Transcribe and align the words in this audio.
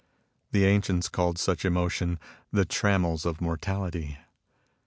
The 0.51 0.65
ancients 0.65 1.07
called 1.09 1.37
such 1.37 1.63
emotions 1.63 2.17
the 2.51 2.65
trammels 2.65 3.23
of 3.23 3.39
mortality. 3.39 4.17